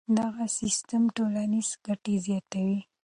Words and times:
دغه 0.19 0.45
سیستم 0.59 1.03
ټولنیزې 1.15 1.73
ګټې 1.85 2.15
زیاتوي. 2.25 2.79